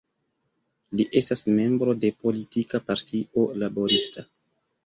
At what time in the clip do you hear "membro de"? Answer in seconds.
1.59-2.11